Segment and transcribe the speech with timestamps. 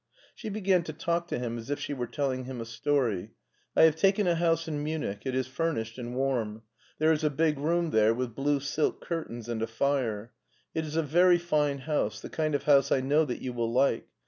[0.33, 3.33] She began to talk to him as if she were telling him a story."
[3.77, 5.19] I have taken a house in Munich.
[5.27, 6.63] It is furnished and warm.
[6.97, 10.31] There is a big room there with blue silk curtains and a fire.
[10.73, 13.71] It is a very fine house, the kind of house I know that you will
[13.71, 14.07] like.